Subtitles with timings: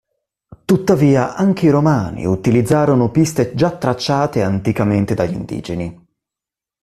[0.65, 6.05] Tuttavia anche i romani utilizzarono piste già tracciate anticamente dagli indigeni.